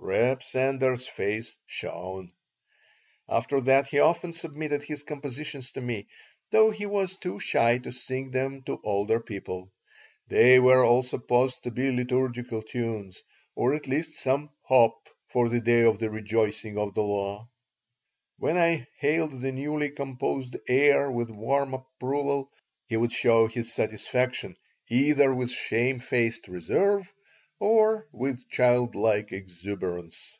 [0.00, 2.32] Reb Sender's face shone
[3.28, 6.06] After that he often submitted his compositions to me,
[6.50, 9.70] though he was too shy to sing them to older people.
[10.28, 13.22] They were all supposed to be liturgical tunes,
[13.54, 17.50] or at least some "hop" for the Day of the Rejoicing of the Law.
[18.38, 22.50] When I hailed the newly composed air with warm approval
[22.86, 24.56] he would show his satisfaction
[24.88, 27.12] either with shamefaced reserve
[27.60, 30.38] or with child like exuberance.